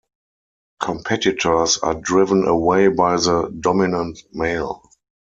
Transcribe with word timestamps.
Competitors 0.81 1.77
are 1.77 1.93
driven 1.93 2.47
away 2.47 2.87
by 2.87 3.17
the 3.17 3.55
dominant 3.61 4.17
male. 4.33 4.81